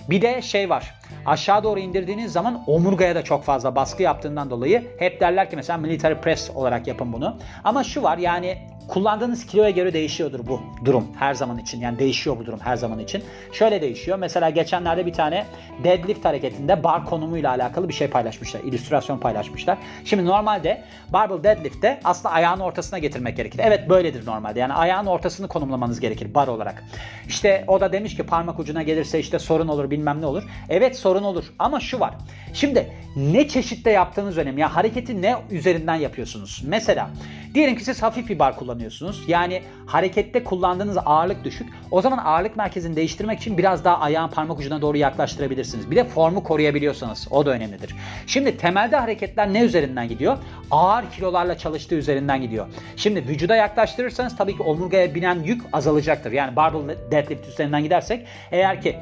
Bir 0.10 0.22
de 0.22 0.42
şey 0.42 0.70
var. 0.70 0.96
Aşağı 1.26 1.64
doğru 1.64 1.80
indirdiğiniz 1.80 2.32
zaman 2.32 2.64
omurgaya 2.68 3.16
da 3.16 3.24
çok 3.24 3.44
fazla 3.44 3.76
baskı 3.76 4.04
yaptığından 4.04 4.50
dolayı 4.50 4.88
hep 5.00 5.22
derler 5.22 5.50
ki 5.50 5.56
mesela 5.56 5.78
military 5.78 6.16
press 6.16 6.50
olarak 6.50 6.88
yapın 6.88 7.14
bunu. 7.14 7.38
Ama 7.64 7.84
şu 7.84 8.04
var 8.04 8.18
yani 8.18 8.58
kullandığınız 8.88 9.46
kiloya 9.46 9.70
göre 9.70 9.94
değişiyordur 9.94 10.48
bu 10.48 10.62
durum 10.86 11.08
her 11.20 11.34
zaman 11.34 11.58
için. 11.58 11.82
Yani 11.82 12.00
değişiyor 12.00 12.40
bu 12.40 12.46
durum 12.46 12.60
her 12.60 12.76
zaman 12.76 13.00
için. 13.00 13.24
Şöyle 13.52 13.82
değişiyor. 13.82 14.18
Mesela 14.18 14.50
geçenlerde 14.50 15.06
bir 15.06 15.14
tane 15.14 15.46
deadlift 15.84 16.26
hareketinde 16.26 16.84
bar 16.84 17.06
konumuyla 17.06 17.52
alakalı 17.52 17.90
bir 17.90 17.94
şey 17.94 18.08
paylaşmışlar. 18.08 18.62
illüstrasyon 18.62 19.18
paylaşmışlar. 19.18 19.78
Şimdi 20.06 20.26
normalde 20.26 20.84
barbell 21.10 21.44
deadlift'te 21.44 22.00
aslında 22.04 22.36
ayağın 22.36 22.60
ortasına 22.60 23.00
getirmek 23.00 23.38
gerekir. 23.38 23.60
Evet 23.64 23.90
böyledir 23.90 24.26
normalde. 24.26 24.60
Yani 24.60 24.74
ayağın 24.74 25.06
ortasını 25.06 25.48
konumlamanız 25.48 26.00
gerekir 26.00 26.34
bar 26.34 26.48
olarak. 26.48 26.84
İşte 27.28 27.64
o 27.68 27.82
da 27.82 27.92
demiş 27.92 28.16
ki 28.16 28.24
parmak 28.24 28.60
ucuna 28.60 28.84
gelirse 28.84 29.20
işte 29.20 29.40
sorun 29.40 29.68
olur 29.68 29.92
bilmem 29.92 30.22
ne 30.22 30.26
olur. 30.26 30.44
Evet 30.70 30.96
sorun 31.04 31.24
olur 31.24 31.44
ama 31.60 31.80
şu 31.80 32.00
var. 32.00 32.14
Şimdi 32.54 32.88
ne 33.16 33.48
çeşitte 33.48 33.92
yaptığınız 33.92 34.38
önemli. 34.38 34.62
Ya 34.62 34.76
hareketi 34.76 35.22
ne 35.22 35.36
üzerinden 35.52 35.96
yapıyorsunuz? 35.96 36.64
Mesela 36.68 37.10
diyelim 37.54 37.76
ki 37.76 37.84
siz 37.84 38.04
hafif 38.04 38.30
bir 38.30 38.40
bar 38.40 38.56
kullanıyorsunuz. 38.56 39.24
Yani 39.28 39.62
harekette 39.86 40.44
kullandığınız 40.44 40.98
ağırlık 41.06 41.44
düşük. 41.44 41.70
O 41.92 42.02
zaman 42.02 42.18
ağırlık 42.18 42.58
merkezini 42.58 42.96
değiştirmek 42.96 43.40
için 43.40 43.58
biraz 43.58 43.86
daha 43.86 44.00
ayağın 44.00 44.30
parmak 44.30 44.60
ucuna 44.60 44.82
doğru 44.82 44.98
yaklaştırabilirsiniz. 44.98 45.92
Bir 45.92 45.96
de 45.96 46.04
formu 46.04 46.44
koruyabiliyorsanız 46.44 47.28
o 47.32 47.46
da 47.46 47.52
önemlidir. 47.52 47.96
Şimdi 48.28 48.58
temelde 48.58 48.96
hareketler 48.96 49.54
ne 49.54 49.62
üzerinden 49.62 50.08
gidiyor? 50.08 50.38
Ağır 50.72 51.06
kilolarla 51.12 51.58
çalıştığı 51.58 51.96
üzerinden 51.96 52.42
gidiyor. 52.42 52.68
Şimdi 52.96 53.28
vücuda 53.28 53.56
yaklaştırırsanız 53.56 54.38
tabii 54.38 54.58
ki 54.58 54.64
omurgaya 54.64 55.16
binen 55.16 55.44
yük 55.44 55.62
azalacaktır. 55.74 56.32
Yani 56.32 56.56
barbell 56.56 56.96
deadlift 57.12 57.48
üzerinden 57.48 57.84
gidersek 57.84 58.28
eğer 58.52 58.82
ki 58.82 58.98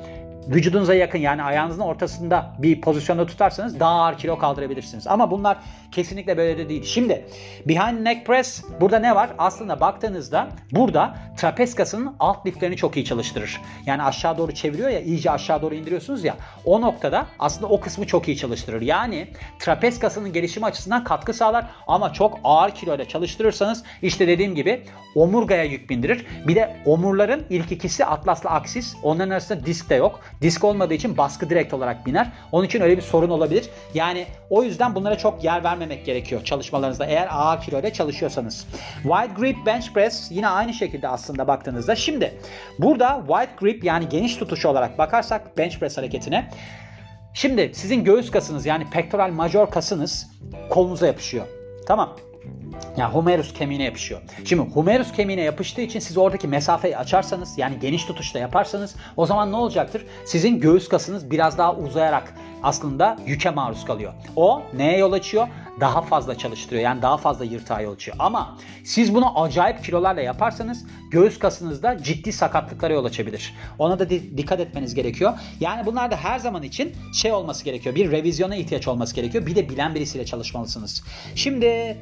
vücudunuza 0.47 0.93
yakın 0.93 1.19
yani 1.19 1.43
ayağınızın 1.43 1.81
ortasında 1.81 2.55
bir 2.59 2.81
pozisyonda 2.81 3.25
tutarsanız 3.25 3.79
daha 3.79 3.91
ağır 3.91 4.17
kilo 4.17 4.37
kaldırabilirsiniz. 4.37 5.07
Ama 5.07 5.31
bunlar 5.31 5.57
kesinlikle 5.91 6.37
böyle 6.37 6.57
de 6.57 6.69
değil. 6.69 6.83
Şimdi 6.83 7.25
behind 7.65 8.05
neck 8.05 8.27
press 8.27 8.63
burada 8.81 8.99
ne 8.99 9.15
var? 9.15 9.29
Aslında 9.37 9.79
baktığınızda 9.79 10.47
burada 10.71 11.15
trapez 11.37 11.75
kasının 11.75 12.15
alt 12.19 12.45
liflerini 12.45 12.77
çok 12.77 12.97
iyi 12.97 13.05
çalıştırır. 13.05 13.61
Yani 13.85 14.03
aşağı 14.03 14.37
doğru 14.37 14.53
çeviriyor 14.53 14.89
ya 14.89 15.01
iyice 15.01 15.31
aşağı 15.31 15.61
doğru 15.61 15.75
indiriyorsunuz 15.75 16.23
ya 16.23 16.35
o 16.65 16.81
noktada 16.81 17.25
aslında 17.39 17.67
o 17.67 17.79
kısmı 17.79 18.07
çok 18.07 18.27
iyi 18.27 18.37
çalıştırır. 18.37 18.81
Yani 18.81 19.27
trapez 19.59 19.99
kasının 19.99 20.33
gelişimi 20.33 20.65
açısından 20.65 21.03
katkı 21.03 21.33
sağlar 21.33 21.65
ama 21.87 22.13
çok 22.13 22.39
ağır 22.43 22.71
kiloyla 22.71 23.07
çalıştırırsanız 23.07 23.83
işte 24.01 24.27
dediğim 24.27 24.55
gibi 24.55 24.83
omurgaya 25.15 25.63
yük 25.63 25.89
bindirir. 25.89 26.25
Bir 26.47 26.55
de 26.55 26.75
omurların 26.85 27.45
ilk 27.49 27.71
ikisi 27.71 28.05
atlasla 28.05 28.49
aksis. 28.49 28.95
Onların 29.03 29.29
arasında 29.29 29.65
disk 29.65 29.89
de 29.89 29.95
yok. 29.95 30.19
Disk 30.41 30.63
olmadığı 30.63 30.93
için 30.93 31.17
baskı 31.17 31.49
direkt 31.49 31.73
olarak 31.73 32.05
biner. 32.05 32.31
Onun 32.51 32.65
için 32.65 32.81
öyle 32.81 32.97
bir 32.97 33.01
sorun 33.01 33.29
olabilir. 33.29 33.69
Yani 33.93 34.25
o 34.49 34.63
yüzden 34.63 34.95
bunlara 34.95 35.17
çok 35.17 35.43
yer 35.43 35.63
vermemek 35.63 36.05
gerekiyor 36.05 36.43
çalışmalarınızda 36.43 37.05
eğer 37.05 37.27
ağır 37.31 37.61
kiloyla 37.61 37.93
çalışıyorsanız. 37.93 38.67
Wide 39.03 39.33
grip 39.37 39.65
bench 39.65 39.93
press 39.93 40.27
yine 40.31 40.47
aynı 40.47 40.73
şekilde 40.73 41.07
aslında 41.07 41.47
baktığınızda. 41.47 41.95
Şimdi 41.95 42.33
burada 42.79 43.23
wide 43.27 43.55
grip 43.59 43.83
yani 43.83 44.09
geniş 44.09 44.35
tutuşu 44.35 44.69
olarak 44.69 44.97
bakarsak 44.97 45.57
bench 45.57 45.79
press 45.79 45.97
hareketine 45.97 46.49
Şimdi 47.33 47.71
sizin 47.73 48.03
göğüs 48.03 48.31
kasınız 48.31 48.65
yani 48.65 48.89
pectoral 48.89 49.31
major 49.31 49.69
kasınız 49.69 50.27
kolunuza 50.69 51.07
yapışıyor. 51.07 51.45
Tamam. 51.87 52.15
Yani 52.97 53.13
humerus 53.13 53.53
kemiğine 53.53 53.83
yapışıyor. 53.83 54.21
Şimdi 54.45 54.61
humerus 54.61 55.11
kemiğine 55.11 55.41
yapıştığı 55.41 55.81
için 55.81 55.99
siz 55.99 56.17
oradaki 56.17 56.47
mesafeyi 56.47 56.97
açarsanız 56.97 57.57
yani 57.57 57.79
geniş 57.79 58.05
tutuşta 58.05 58.39
yaparsanız 58.39 58.95
o 59.17 59.25
zaman 59.25 59.51
ne 59.51 59.55
olacaktır? 59.55 60.05
Sizin 60.25 60.59
göğüs 60.59 60.87
kasınız 60.87 61.31
biraz 61.31 61.57
daha 61.57 61.75
uzayarak 61.75 62.33
aslında 62.63 63.17
yüke 63.25 63.49
maruz 63.49 63.85
kalıyor. 63.85 64.13
O 64.35 64.61
neye 64.73 64.97
yol 64.97 65.11
açıyor? 65.11 65.47
Daha 65.79 66.01
fazla 66.01 66.37
çalıştırıyor. 66.37 66.83
Yani 66.83 67.01
daha 67.01 67.17
fazla 67.17 67.45
yırtığa 67.45 67.81
yol 67.81 67.93
açıyor. 67.93 68.17
Ama 68.19 68.57
siz 68.83 69.15
bunu 69.15 69.41
acayip 69.41 69.83
kilolarla 69.83 70.21
yaparsanız 70.21 70.85
göğüs 71.11 71.39
kasınızda 71.39 72.03
ciddi 72.03 72.33
sakatlıklara 72.33 72.93
yol 72.93 73.05
açabilir. 73.05 73.53
Ona 73.79 73.99
da 73.99 74.09
dikkat 74.09 74.59
etmeniz 74.59 74.93
gerekiyor. 74.93 75.33
Yani 75.59 75.85
bunlar 75.85 76.11
da 76.11 76.15
her 76.15 76.39
zaman 76.39 76.63
için 76.63 76.95
şey 77.13 77.31
olması 77.31 77.65
gerekiyor. 77.65 77.95
Bir 77.95 78.11
revizyona 78.11 78.55
ihtiyaç 78.55 78.87
olması 78.87 79.15
gerekiyor. 79.15 79.45
Bir 79.45 79.55
de 79.55 79.69
bilen 79.69 79.95
birisiyle 79.95 80.25
çalışmalısınız. 80.25 81.03
Şimdi 81.35 81.97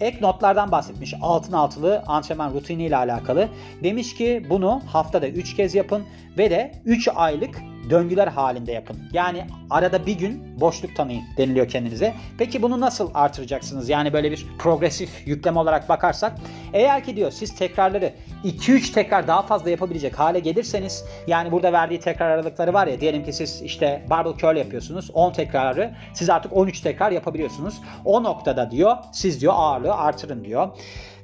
ek 0.00 0.18
notlardan 0.20 0.72
bahsetmiş. 0.72 1.14
Altın 1.20 1.52
altılı 1.52 2.02
antrenman 2.06 2.54
rutini 2.54 2.86
ile 2.86 2.96
alakalı. 2.96 3.48
Demiş 3.82 4.14
ki 4.14 4.46
bunu 4.50 4.82
haftada 4.86 5.28
3 5.28 5.56
kez 5.56 5.74
yapın 5.74 6.02
ve 6.38 6.50
de 6.50 6.72
3 6.84 7.08
aylık 7.14 7.71
döngüler 7.90 8.28
halinde 8.28 8.72
yapın. 8.72 8.98
Yani 9.12 9.46
arada 9.70 10.06
bir 10.06 10.18
gün 10.18 10.60
boşluk 10.60 10.96
tanıyın 10.96 11.22
deniliyor 11.36 11.68
kendinize. 11.68 12.14
Peki 12.38 12.62
bunu 12.62 12.80
nasıl 12.80 13.10
artıracaksınız? 13.14 13.88
Yani 13.88 14.12
böyle 14.12 14.30
bir 14.30 14.46
progresif 14.58 15.26
yükleme 15.26 15.58
olarak 15.58 15.88
bakarsak 15.88 16.32
eğer 16.72 17.04
ki 17.04 17.16
diyor 17.16 17.30
siz 17.30 17.56
tekrarları 17.56 18.12
2-3 18.44 18.92
tekrar 18.92 19.28
daha 19.28 19.42
fazla 19.42 19.70
yapabilecek 19.70 20.18
hale 20.18 20.38
gelirseniz 20.38 21.04
yani 21.26 21.52
burada 21.52 21.72
verdiği 21.72 22.00
tekrar 22.00 22.30
aralıkları 22.30 22.72
var 22.72 22.86
ya 22.86 23.00
diyelim 23.00 23.24
ki 23.24 23.32
siz 23.32 23.62
işte 23.62 24.06
barbell 24.10 24.36
curl 24.36 24.56
yapıyorsunuz 24.56 25.10
10 25.14 25.32
tekrarı 25.32 25.94
siz 26.14 26.30
artık 26.30 26.52
13 26.52 26.80
tekrar 26.80 27.10
yapabiliyorsunuz. 27.10 27.74
O 28.04 28.22
noktada 28.22 28.70
diyor 28.70 28.96
siz 29.12 29.40
diyor 29.40 29.52
ağırlığı 29.56 29.94
artırın 29.94 30.44
diyor. 30.44 30.68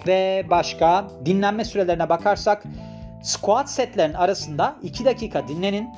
Ve 0.06 0.46
başka 0.50 1.08
dinlenme 1.24 1.64
sürelerine 1.64 2.08
bakarsak 2.08 2.62
squat 3.22 3.70
setlerin 3.70 4.14
arasında 4.14 4.76
2 4.82 5.04
dakika 5.04 5.48
dinlenin 5.48 5.88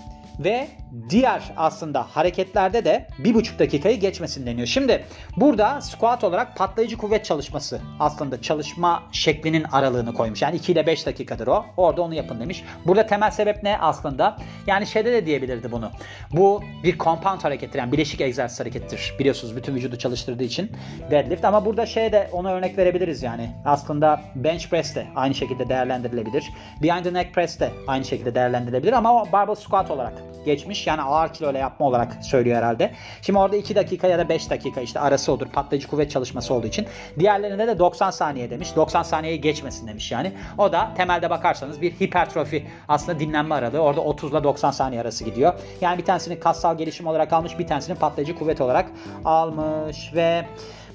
ve 0.40 0.68
diğer 1.10 1.42
aslında 1.56 2.02
hareketlerde 2.02 2.84
de 2.84 3.06
bir 3.18 3.34
buçuk 3.34 3.58
dakikayı 3.58 4.00
geçmesin 4.00 4.46
deniyor. 4.46 4.66
Şimdi 4.66 5.04
burada 5.36 5.80
squat 5.80 6.24
olarak 6.24 6.56
patlayıcı 6.56 6.96
kuvvet 6.96 7.24
çalışması 7.24 7.80
aslında 8.00 8.42
çalışma 8.42 9.02
şeklinin 9.12 9.64
aralığını 9.72 10.14
koymuş. 10.14 10.42
Yani 10.42 10.56
2 10.56 10.72
ile 10.72 10.86
5 10.86 11.06
dakikadır 11.06 11.46
o. 11.46 11.64
Orada 11.76 12.02
onu 12.02 12.14
yapın 12.14 12.40
demiş. 12.40 12.64
Burada 12.86 13.06
temel 13.06 13.30
sebep 13.30 13.62
ne 13.62 13.78
aslında? 13.78 14.36
Yani 14.66 14.86
şeyde 14.86 15.12
de 15.12 15.26
diyebilirdi 15.26 15.72
bunu. 15.72 15.90
Bu 16.32 16.62
bir 16.84 16.98
compound 16.98 17.40
harekettir. 17.40 17.78
Yani 17.78 17.92
bileşik 17.92 18.20
egzersiz 18.20 18.60
harekettir. 18.60 19.14
Biliyorsunuz 19.18 19.56
bütün 19.56 19.74
vücudu 19.74 19.98
çalıştırdığı 19.98 20.44
için 20.44 20.72
deadlift. 21.10 21.44
Ama 21.44 21.64
burada 21.64 21.86
şey 21.86 22.12
de 22.12 22.30
ona 22.32 22.52
örnek 22.52 22.78
verebiliriz 22.78 23.22
yani. 23.22 23.50
Aslında 23.64 24.20
bench 24.34 24.68
press 24.68 24.94
de 24.94 25.06
aynı 25.16 25.34
şekilde 25.34 25.68
değerlendirilebilir. 25.68 26.44
Behind 26.82 27.04
the 27.04 27.14
neck 27.14 27.34
press 27.34 27.60
de 27.60 27.70
aynı 27.86 28.04
şekilde 28.04 28.34
değerlendirilebilir. 28.34 28.92
Ama 28.92 29.22
o 29.22 29.32
barbell 29.32 29.54
squat 29.54 29.90
olarak 29.90 30.12
geçmiş. 30.44 30.79
Yani 30.86 31.02
ağır 31.02 31.32
kilo 31.32 31.50
ile 31.50 31.58
yapma 31.58 31.86
olarak 31.86 32.24
söylüyor 32.24 32.56
herhalde. 32.56 32.92
Şimdi 33.22 33.38
orada 33.38 33.56
2 33.56 33.74
dakika 33.74 34.06
ya 34.06 34.18
da 34.18 34.28
5 34.28 34.50
dakika 34.50 34.80
işte 34.80 35.00
arası 35.00 35.32
olur. 35.32 35.46
Patlayıcı 35.46 35.88
kuvvet 35.88 36.10
çalışması 36.10 36.54
olduğu 36.54 36.66
için. 36.66 36.86
Diğerlerinde 37.18 37.66
de 37.66 37.78
90 37.78 38.10
saniye 38.10 38.50
demiş. 38.50 38.76
90 38.76 39.02
saniyeyi 39.02 39.40
geçmesin 39.40 39.88
demiş 39.88 40.12
yani. 40.12 40.32
O 40.58 40.72
da 40.72 40.90
temelde 40.96 41.30
bakarsanız 41.30 41.80
bir 41.80 41.92
hipertrofi 41.92 42.66
aslında 42.88 43.20
dinlenme 43.20 43.54
aralığı. 43.54 43.78
Orada 43.80 44.00
30 44.00 44.32
ile 44.32 44.44
90 44.44 44.70
saniye 44.70 45.00
arası 45.00 45.24
gidiyor. 45.24 45.54
Yani 45.80 45.98
bir 45.98 46.04
tanesini 46.04 46.40
kassal 46.40 46.78
gelişim 46.78 47.06
olarak 47.06 47.32
almış. 47.32 47.58
Bir 47.58 47.66
tanesini 47.66 47.96
patlayıcı 47.96 48.38
kuvvet 48.38 48.60
olarak 48.60 48.90
almış 49.24 50.14
ve 50.14 50.44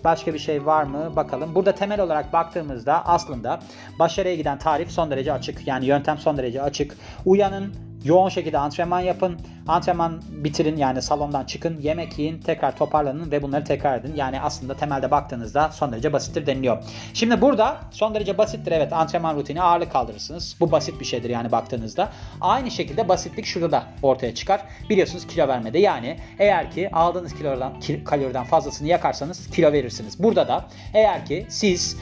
Başka 0.05 0.33
bir 0.33 0.39
şey 0.39 0.65
var 0.65 0.83
mı? 0.83 1.15
Bakalım. 1.15 1.55
Burada 1.55 1.75
temel 1.75 1.99
olarak 1.99 2.33
baktığımızda 2.33 3.05
aslında 3.05 3.59
başarıya 3.99 4.35
giden 4.35 4.57
tarif 4.57 4.91
son 4.91 5.11
derece 5.11 5.33
açık. 5.33 5.67
Yani 5.67 5.85
yöntem 5.85 6.17
son 6.17 6.37
derece 6.37 6.61
açık. 6.61 6.97
Uyanın, 7.25 7.73
Yoğun 8.05 8.29
şekilde 8.29 8.57
antrenman 8.57 8.99
yapın. 8.99 9.37
Antrenman 9.67 10.21
bitirin 10.29 10.77
yani 10.77 11.01
salondan 11.01 11.45
çıkın. 11.45 11.79
Yemek 11.81 12.19
yiyin. 12.19 12.39
Tekrar 12.39 12.77
toparlanın 12.77 13.31
ve 13.31 13.41
bunları 13.41 13.63
tekrar 13.63 13.99
edin. 13.99 14.15
Yani 14.15 14.41
aslında 14.41 14.73
temelde 14.75 15.11
baktığınızda 15.11 15.69
son 15.71 15.91
derece 15.91 16.13
basittir 16.13 16.45
deniliyor. 16.45 16.83
Şimdi 17.13 17.41
burada 17.41 17.77
son 17.91 18.15
derece 18.15 18.37
basittir 18.37 18.71
evet 18.71 18.93
antrenman 18.93 19.35
rutini 19.35 19.61
ağırlık 19.61 19.91
kaldırırsınız. 19.91 20.55
Bu 20.59 20.71
basit 20.71 20.99
bir 20.99 21.05
şeydir 21.05 21.29
yani 21.29 21.51
baktığınızda. 21.51 22.09
Aynı 22.41 22.71
şekilde 22.71 23.09
basitlik 23.09 23.45
şurada 23.45 23.71
da 23.71 23.83
ortaya 24.01 24.35
çıkar. 24.35 24.61
Biliyorsunuz 24.89 25.27
kilo 25.27 25.47
vermede 25.47 25.79
yani 25.79 26.19
eğer 26.39 26.71
ki 26.71 26.89
aldığınız 26.93 27.35
kilodan, 27.35 27.73
kaloriden 28.05 28.43
fazlasını 28.43 28.87
yakarsanız 28.87 29.49
kilo 29.49 29.71
verirsiniz. 29.71 30.23
Burada 30.23 30.47
da 30.47 30.65
eğer 30.93 31.25
ki 31.25 31.45
siz 31.49 31.97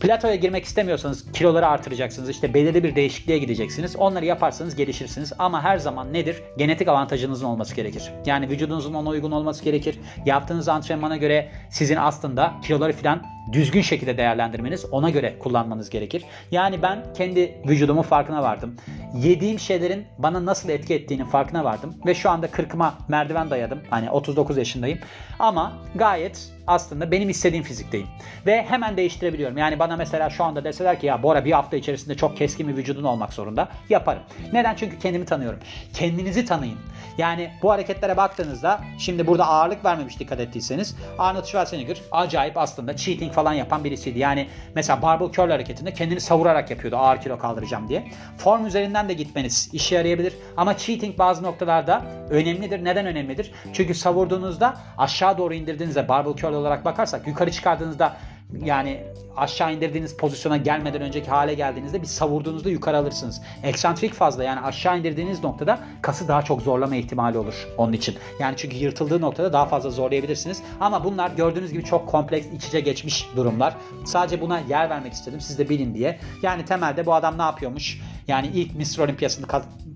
Platoya 0.00 0.34
girmek 0.34 0.64
istemiyorsanız 0.64 1.32
kiloları 1.32 1.66
artıracaksınız. 1.66 2.28
İşte 2.30 2.54
belirli 2.54 2.84
bir 2.84 2.96
değişikliğe 2.96 3.38
gideceksiniz. 3.38 3.96
Onları 3.96 4.24
yaparsanız 4.24 4.76
gelişirsiniz. 4.76 5.32
Ama 5.38 5.62
her 5.62 5.78
zaman 5.78 6.12
nedir? 6.12 6.42
Genetik 6.58 6.88
avantajınızın 6.88 7.46
olması 7.46 7.74
gerekir. 7.74 8.10
Yani 8.26 8.48
vücudunuzun 8.48 8.94
ona 8.94 9.08
uygun 9.08 9.32
olması 9.32 9.64
gerekir. 9.64 9.98
Yaptığınız 10.26 10.68
antrenmana 10.68 11.16
göre 11.16 11.52
sizin 11.70 11.96
aslında 11.96 12.52
kiloları 12.62 12.92
falan 12.92 13.22
düzgün 13.52 13.82
şekilde 13.82 14.16
değerlendirmeniz, 14.16 14.84
ona 14.84 15.10
göre 15.10 15.38
kullanmanız 15.38 15.90
gerekir. 15.90 16.24
Yani 16.50 16.82
ben 16.82 17.04
kendi 17.14 17.54
vücudumun 17.68 18.02
farkına 18.02 18.42
vardım. 18.42 18.76
Yediğim 19.14 19.58
şeylerin 19.58 20.06
bana 20.18 20.46
nasıl 20.46 20.68
etki 20.68 20.94
ettiğinin 20.94 21.24
farkına 21.24 21.64
vardım. 21.64 21.94
Ve 22.06 22.14
şu 22.14 22.30
anda 22.30 22.46
40'ıma 22.46 22.94
merdiven 23.08 23.50
dayadım. 23.50 23.80
Hani 23.90 24.10
39 24.10 24.56
yaşındayım. 24.56 24.98
Ama 25.38 25.72
gayet 25.94 26.52
aslında 26.66 27.10
benim 27.10 27.28
istediğim 27.28 27.64
fizikteyim. 27.64 28.06
Ve 28.46 28.62
hemen 28.62 28.96
değiştirebiliyorum. 28.96 29.58
Yani 29.58 29.78
bana 29.78 29.96
mesela 29.96 30.30
şu 30.30 30.44
anda 30.44 30.64
deseler 30.64 31.00
ki 31.00 31.06
ya 31.06 31.22
Bora 31.22 31.44
bir 31.44 31.52
hafta 31.52 31.76
içerisinde 31.76 32.14
çok 32.14 32.36
keskin 32.36 32.68
bir 32.68 32.76
vücudun 32.76 33.04
olmak 33.04 33.32
zorunda. 33.32 33.68
Yaparım. 33.88 34.22
Neden? 34.52 34.74
Çünkü 34.74 34.98
kendimi 34.98 35.24
tanıyorum. 35.24 35.60
Kendinizi 35.94 36.44
tanıyın. 36.44 36.78
Yani 37.18 37.50
bu 37.62 37.70
hareketlere 37.70 38.16
baktığınızda 38.16 38.80
şimdi 38.98 39.26
burada 39.26 39.46
ağırlık 39.46 39.84
vermemiş 39.84 40.20
dikkat 40.20 40.40
ettiyseniz 40.40 40.96
Arnold 41.18 41.44
Schwarzenegger 41.44 42.00
acayip 42.12 42.56
aslında 42.56 42.96
cheating 42.96 43.32
falan 43.32 43.41
yapan 43.50 43.84
birisiydi. 43.84 44.18
Yani 44.18 44.48
mesela 44.74 45.02
barbell 45.02 45.32
curl 45.32 45.50
hareketinde 45.50 45.92
kendini 45.92 46.20
savurarak 46.20 46.70
yapıyordu 46.70 46.96
ağır 46.96 47.20
kilo 47.20 47.38
kaldıracağım 47.38 47.88
diye. 47.88 48.04
Form 48.38 48.66
üzerinden 48.66 49.08
de 49.08 49.14
gitmeniz 49.14 49.70
işe 49.72 49.94
yarayabilir 49.94 50.34
ama 50.56 50.76
cheating 50.76 51.18
bazı 51.18 51.42
noktalarda 51.42 52.02
önemlidir. 52.30 52.84
Neden 52.84 53.06
önemlidir? 53.06 53.52
Çünkü 53.72 53.94
savurduğunuzda 53.94 54.76
aşağı 54.98 55.38
doğru 55.38 55.54
indirdiğinizde 55.54 56.08
barbell 56.08 56.36
curl 56.36 56.54
olarak 56.54 56.84
bakarsak 56.84 57.26
yukarı 57.26 57.50
çıkardığınızda 57.50 58.16
yani 58.64 59.00
aşağı 59.36 59.74
indirdiğiniz 59.74 60.16
pozisyona 60.16 60.56
gelmeden 60.56 61.02
önceki 61.02 61.30
hale 61.30 61.54
geldiğinizde 61.54 62.02
bir 62.02 62.06
savurduğunuzda 62.06 62.70
yukarı 62.70 62.96
alırsınız. 62.96 63.42
Eksantrik 63.62 64.14
fazla 64.14 64.44
yani 64.44 64.60
aşağı 64.60 64.98
indirdiğiniz 64.98 65.44
noktada 65.44 65.78
kası 66.02 66.28
daha 66.28 66.42
çok 66.42 66.62
zorlama 66.62 66.96
ihtimali 66.96 67.38
olur 67.38 67.68
onun 67.76 67.92
için. 67.92 68.16
Yani 68.40 68.56
çünkü 68.56 68.76
yırtıldığı 68.76 69.20
noktada 69.20 69.52
daha 69.52 69.66
fazla 69.66 69.90
zorlayabilirsiniz. 69.90 70.62
Ama 70.80 71.04
bunlar 71.04 71.30
gördüğünüz 71.30 71.72
gibi 71.72 71.84
çok 71.84 72.08
kompleks 72.08 72.46
iç 72.46 72.64
içe 72.64 72.80
geçmiş 72.80 73.28
durumlar. 73.36 73.74
Sadece 74.04 74.40
buna 74.40 74.60
yer 74.60 74.90
vermek 74.90 75.12
istedim 75.12 75.40
siz 75.40 75.58
de 75.58 75.68
bilin 75.68 75.94
diye. 75.94 76.18
Yani 76.42 76.64
temelde 76.64 77.06
bu 77.06 77.14
adam 77.14 77.38
ne 77.38 77.42
yapıyormuş? 77.42 78.00
Yani 78.28 78.46
ilk 78.46 78.74
Mr. 78.74 78.98
Olympiasını 79.04 79.46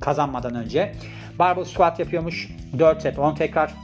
kazanmadan 0.01 0.55
önce 0.55 0.95
barbell 1.39 1.65
squat 1.65 1.99
yapıyormuş. 1.99 2.49
4 2.79 3.03
set 3.03 3.19
10 3.19 3.35
tekrar 3.35 3.75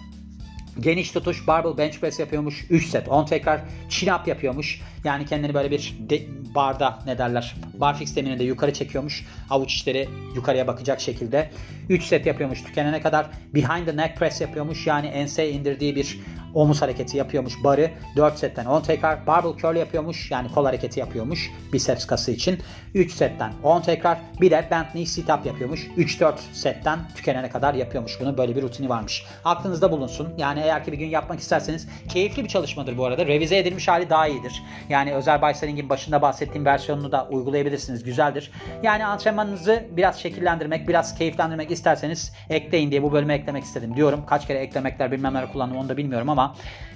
Geniş 0.80 1.10
tutuş 1.10 1.46
barbell 1.46 1.78
bench 1.78 1.98
press 1.98 2.20
yapıyormuş. 2.20 2.64
3 2.70 2.86
set 2.86 3.08
10 3.08 3.24
tekrar. 3.24 3.60
Chin 3.88 4.12
up 4.12 4.28
yapıyormuş. 4.28 4.80
Yani 5.04 5.26
kendini 5.26 5.54
böyle 5.54 5.70
bir 5.70 5.94
de, 5.98 6.22
barda 6.54 6.98
ne 7.06 7.18
derler 7.18 7.56
barfix 7.74 8.16
demirinde 8.16 8.44
yukarı 8.44 8.72
çekiyormuş. 8.72 9.26
Avuç 9.50 9.74
içleri 9.74 10.08
yukarıya 10.34 10.66
bakacak 10.66 11.00
şekilde. 11.00 11.50
3 11.88 12.04
set 12.04 12.26
yapıyormuş 12.26 12.62
tükenene 12.62 13.00
kadar. 13.00 13.26
Behind 13.54 13.86
the 13.86 13.96
neck 13.96 14.16
press 14.16 14.40
yapıyormuş. 14.40 14.86
Yani 14.86 15.06
enseye 15.06 15.50
indirdiği 15.50 15.96
bir 15.96 16.18
omuz 16.54 16.82
hareketi 16.82 17.16
yapıyormuş 17.16 17.64
barı. 17.64 17.90
4 18.16 18.38
setten 18.38 18.64
10 18.64 18.80
tekrar. 18.80 19.26
Barbell 19.26 19.56
curl 19.56 19.76
yapıyormuş. 19.76 20.30
Yani 20.30 20.48
kol 20.54 20.64
hareketi 20.64 21.00
yapıyormuş. 21.00 21.50
Biceps 21.72 22.06
kası 22.06 22.30
için. 22.30 22.58
3 22.94 23.12
setten 23.12 23.52
10 23.62 23.80
tekrar. 23.80 24.18
Bir 24.40 24.50
de 24.50 24.68
bent 24.70 24.92
knee 24.92 25.06
sit 25.06 25.30
up 25.30 25.46
yapıyormuş. 25.46 25.86
3-4 25.96 26.34
setten 26.52 26.98
tükenene 27.14 27.50
kadar 27.50 27.74
yapıyormuş 27.74 28.20
bunu. 28.20 28.38
Böyle 28.38 28.56
bir 28.56 28.62
rutini 28.62 28.88
varmış. 28.88 29.24
Aklınızda 29.44 29.92
bulunsun. 29.92 30.28
Yani 30.38 30.60
eğer 30.60 30.84
ki 30.84 30.92
bir 30.92 30.98
gün 30.98 31.06
yapmak 31.06 31.40
isterseniz 31.40 31.88
keyifli 32.08 32.44
bir 32.44 32.48
çalışmadır 32.48 32.98
bu 32.98 33.04
arada. 33.04 33.26
Revize 33.26 33.58
edilmiş 33.58 33.88
hali 33.88 34.10
daha 34.10 34.28
iyidir. 34.28 34.62
Yani 34.88 35.14
özel 35.14 35.42
bicycling'in 35.42 35.88
başında 35.88 36.22
bahsettiğim 36.22 36.64
versiyonunu 36.64 37.12
da 37.12 37.28
uygulayabilirsiniz. 37.30 38.04
Güzeldir. 38.04 38.50
Yani 38.82 39.06
antrenmanınızı 39.06 39.84
biraz 39.90 40.20
şekillendirmek, 40.20 40.88
biraz 40.88 41.14
keyiflendirmek 41.14 41.70
isterseniz 41.70 42.32
ekleyin 42.50 42.90
diye 42.90 43.02
bu 43.02 43.12
bölüme 43.12 43.34
eklemek 43.34 43.64
istedim 43.64 43.96
diyorum. 43.96 44.26
Kaç 44.26 44.46
kere 44.46 44.58
eklemekler 44.58 45.12
bilmem 45.12 45.34
neler 45.34 45.52
kullandım 45.52 45.76
onu 45.76 45.88
da 45.88 45.96
bilmiyorum 45.96 46.28
ama 46.28 46.41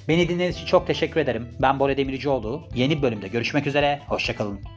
beni 0.09 0.29
dinlediğiniz 0.29 0.57
için 0.57 0.67
çok 0.67 0.87
teşekkür 0.87 1.21
ederim. 1.21 1.49
Ben 1.62 1.79
Bora 1.81 1.97
Demircioğlu. 1.97 2.62
Yeni 2.75 2.97
bir 2.97 3.03
bölümde 3.03 3.29
görüşmek 3.29 3.67
üzere. 3.67 4.00
Hoşçakalın. 4.09 4.75